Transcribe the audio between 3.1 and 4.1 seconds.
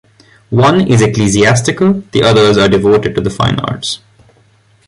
to the fine arts.